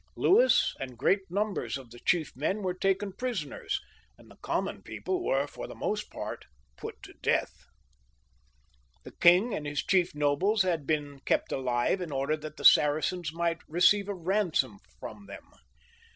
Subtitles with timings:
[0.15, 3.79] Louis and great numbers of the chief men were taken prisoners,
[4.17, 7.65] and the common people were, for the most part, put to death.
[9.03, 13.31] The king and his chief nobles had been kept alive in order that the Saracens
[13.31, 15.43] might receive a ransom from them.